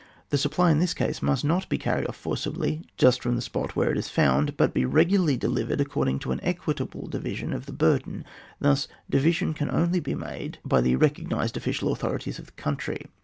The 0.31 0.37
supply 0.39 0.71
in 0.71 0.79
this 0.79 0.95
case 0.95 1.21
must 1.21 1.45
not 1.45 1.69
be 1.69 1.77
carried 1.77 2.07
off 2.07 2.15
forcibly 2.15 2.81
just 2.97 3.21
from 3.21 3.35
the 3.35 3.39
spot 3.43 3.75
where 3.75 3.91
it 3.91 3.99
is 3.99 4.09
found, 4.09 4.57
but 4.57 4.73
be 4.73 4.83
regularly 4.83 5.37
delivered 5.37 5.79
according 5.79 6.17
to 6.21 6.31
an 6.31 6.39
equit 6.39 6.81
able 6.81 7.05
division 7.05 7.53
of 7.53 7.67
the 7.67 7.71
burden. 7.71 8.25
This 8.59 8.87
divi 9.11 9.31
sion 9.31 9.53
can 9.53 9.69
only 9.69 9.99
be 9.99 10.15
made 10.15 10.57
by 10.65 10.81
the 10.81 10.95
recognised 10.95 11.55
official 11.55 11.91
authorities 11.91 12.39
of 12.39 12.47
the 12.47 12.51
country. 12.53 13.05